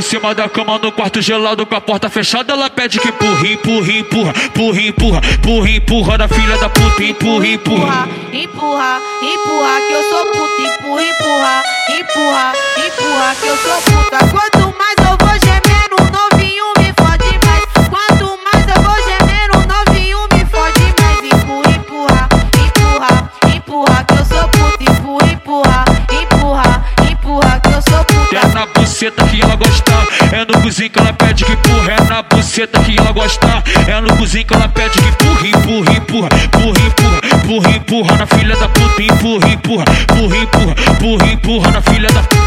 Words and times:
cima 0.00 0.34
da 0.34 0.48
cama 0.48 0.78
no 0.78 0.92
quarto 0.92 1.20
gelado 1.20 1.66
com 1.66 1.74
a 1.74 1.80
porta 1.80 2.08
fechada, 2.08 2.52
ela 2.52 2.70
pede 2.70 2.98
que 2.98 3.08
empurra, 3.08 3.46
empurra, 3.46 3.92
empurra, 3.92 4.32
empurra, 4.32 4.80
empurra, 4.80 5.20
empurra, 5.34 5.70
empurra 5.70 6.18
na 6.18 6.28
filha 6.28 6.56
da 6.56 6.68
puta, 6.68 7.04
empurra, 7.04 7.46
empurra. 7.46 8.08
Empurra, 8.32 9.00
empurra, 9.22 9.80
que 9.86 9.92
eu 9.92 10.02
sou 10.10 10.26
puta, 10.26 10.62
empurra, 10.62 11.02
empurra, 11.02 11.62
empurra, 11.88 12.52
empurra, 12.86 13.34
que 13.40 13.46
eu 13.46 13.56
sou 13.56 13.82
puta. 13.82 14.18
Quanto 14.30 14.78
mais 14.78 14.96
eu 14.98 15.26
vou 15.26 15.41
buceta 29.02 29.26
que 29.26 29.42
ela 29.42 29.56
gosta, 29.56 29.92
é 30.30 30.44
no 30.44 30.62
cozinho 30.62 30.90
que 30.90 30.98
ela 31.00 31.12
pede 31.12 31.44
que 31.44 31.52
empurra. 31.52 31.92
É 31.92 32.04
na 32.04 32.22
buceta 32.22 32.78
que 32.84 32.96
ela 32.96 33.10
gosta, 33.10 33.64
é 33.88 34.00
no 34.00 34.16
cozinho 34.16 34.44
que 34.44 34.54
ela 34.54 34.68
pede 34.68 34.96
que 35.00 35.08
empurra, 35.08 35.48
empurra, 35.48 35.96
empurra, 35.96 36.28
empurra, 36.44 36.86
empurra, 36.86 37.20
empurra, 37.34 37.76
empurra 37.76 38.16
na 38.16 38.26
filha 38.26 38.56
da 38.56 38.68
puta, 38.68 39.02
empurra, 39.02 39.48
empurra, 39.48 39.84
empurra, 40.02 40.36
empurra, 40.38 40.76
empurra, 40.92 41.32
empurra 41.32 41.70
na 41.72 41.82
filha 41.82 42.08
da 42.12 42.22
puta. 42.22 42.41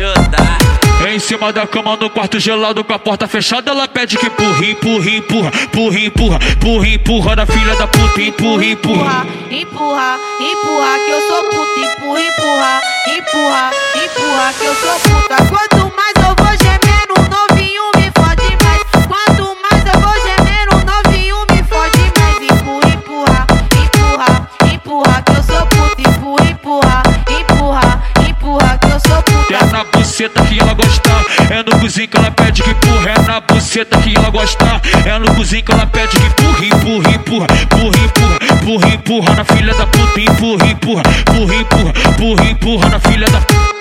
DJ 0.00 0.14
Jodar. 0.14 0.58
Em 1.08 1.18
cima 1.18 1.52
da 1.52 1.66
cama 1.66 1.96
no 1.96 2.08
quarto 2.08 2.38
gelado 2.38 2.82
com 2.82 2.92
a 2.92 2.98
porta 2.98 3.26
fechada, 3.26 3.70
ela 3.70 3.86
pede 3.86 4.16
que 4.16 4.26
empurra, 4.26 4.64
empurra, 4.64 5.10
empurra, 5.10 5.50
empurra, 5.50 5.98
empurra, 5.98 6.38
empurra, 6.38 6.88
empurra 6.88 7.36
na 7.36 7.46
filha 7.46 7.74
da 7.74 7.86
puta, 7.86 8.20
empurra, 8.20 8.64
empurra. 8.64 9.26
Empurra, 9.50 9.50
empurra, 9.50 10.18
empurra, 10.40 10.98
que 11.04 11.10
eu 11.10 11.20
sou 11.22 11.44
puta, 11.44 11.80
empurra, 11.80 12.20
empurra, 12.20 12.80
empurra, 13.06 13.70
empurra, 14.04 14.52
que 14.58 14.64
eu 14.64 14.74
sou 14.74 15.00
puta. 15.00 15.36
Quanto 15.48 15.96
mais 15.96 16.09
buceta 33.70 33.98
que 33.98 34.16
ela 34.16 34.30
gosta, 34.30 34.82
é 35.06 35.16
no 35.16 35.32
cozinho 35.36 35.62
que 35.62 35.70
ela 35.70 35.86
pede 35.86 36.08
que 36.08 36.26
empurra, 36.26 36.66
empurra, 36.66 37.14
empurra, 37.14 37.46
empurra, 37.62 37.96
empurra, 38.02 38.88
empurra, 38.88 38.94
empurra 38.94 39.34
na 39.36 39.44
filha 39.44 39.74
da 39.74 39.86
puta, 39.86 40.20
empurra, 40.20 40.66
empurra, 40.66 41.02
empurra, 41.20 41.54
empurra, 41.54 41.92
empurra, 42.10 42.50
empurra 42.50 42.88
na 42.88 42.98
filha 42.98 43.26
da 43.28 43.40
puta. 43.40 43.79